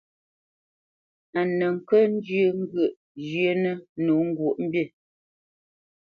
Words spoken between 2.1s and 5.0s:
njyə́ ŋgyə̂ʼ zhyə́nə̄ nǒ ŋgwǒʼmbî.